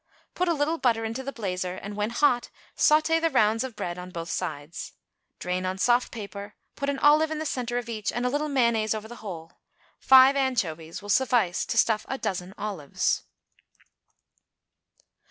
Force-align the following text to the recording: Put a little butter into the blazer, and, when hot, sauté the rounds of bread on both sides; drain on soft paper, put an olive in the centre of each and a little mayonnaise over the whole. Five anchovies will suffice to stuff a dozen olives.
Put 0.33 0.47
a 0.47 0.53
little 0.55 0.79
butter 0.79 1.05
into 1.05 1.21
the 1.21 1.31
blazer, 1.31 1.75
and, 1.75 1.95
when 1.95 2.09
hot, 2.09 2.49
sauté 2.75 3.21
the 3.21 3.29
rounds 3.29 3.63
of 3.63 3.75
bread 3.75 3.99
on 3.99 4.09
both 4.09 4.31
sides; 4.31 4.93
drain 5.37 5.63
on 5.63 5.77
soft 5.77 6.11
paper, 6.11 6.55
put 6.75 6.89
an 6.89 6.97
olive 6.97 7.29
in 7.29 7.37
the 7.37 7.45
centre 7.45 7.77
of 7.77 7.87
each 7.87 8.11
and 8.11 8.25
a 8.25 8.29
little 8.29 8.49
mayonnaise 8.49 8.95
over 8.95 9.07
the 9.07 9.17
whole. 9.17 9.59
Five 9.99 10.35
anchovies 10.35 11.03
will 11.03 11.09
suffice 11.09 11.67
to 11.67 11.77
stuff 11.77 12.07
a 12.09 12.17
dozen 12.17 12.55
olives. 12.57 13.21